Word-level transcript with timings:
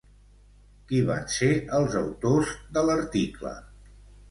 Qui 0.91 1.01
van 1.09 1.27
ser 1.33 1.51
els 1.81 1.99
autors 2.01 2.57
de 2.79 2.87
l'article? 2.91 3.57